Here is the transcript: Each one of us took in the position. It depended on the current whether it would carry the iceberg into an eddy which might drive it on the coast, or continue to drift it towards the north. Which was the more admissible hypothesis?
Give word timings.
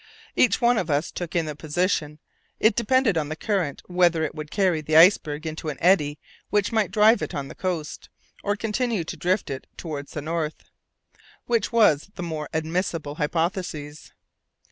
Each 0.35 0.59
one 0.59 0.79
of 0.79 0.89
us 0.89 1.11
took 1.11 1.35
in 1.35 1.45
the 1.45 1.55
position. 1.55 2.17
It 2.59 2.75
depended 2.75 3.19
on 3.19 3.29
the 3.29 3.35
current 3.35 3.83
whether 3.85 4.23
it 4.23 4.33
would 4.33 4.49
carry 4.49 4.81
the 4.81 4.97
iceberg 4.97 5.45
into 5.45 5.69
an 5.69 5.77
eddy 5.79 6.17
which 6.49 6.71
might 6.71 6.89
drive 6.89 7.21
it 7.21 7.35
on 7.35 7.49
the 7.49 7.53
coast, 7.53 8.09
or 8.43 8.55
continue 8.55 9.03
to 9.03 9.15
drift 9.15 9.51
it 9.51 9.67
towards 9.77 10.13
the 10.13 10.21
north. 10.23 10.71
Which 11.45 11.71
was 11.71 12.09
the 12.15 12.23
more 12.23 12.49
admissible 12.51 13.13
hypothesis? 13.21 14.11